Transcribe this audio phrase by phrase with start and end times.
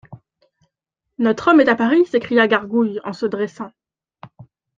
[1.19, 2.07] Notre homme est à Paris?
[2.07, 3.71] s'écria Gargouille, en se dressant.